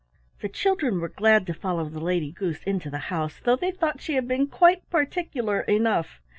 The 0.41 0.49
children 0.49 0.99
were 0.99 1.09
glad 1.09 1.45
to 1.45 1.53
follow 1.53 1.87
the 1.87 1.99
Lady 1.99 2.31
Goose 2.31 2.63
into 2.63 2.89
the 2.89 2.97
house, 3.13 3.39
though 3.43 3.55
they 3.55 3.69
thought 3.69 4.01
she 4.01 4.15
had 4.15 4.27
been 4.27 4.47
quite 4.47 4.89
particular 4.89 5.59
enough. 5.61 6.19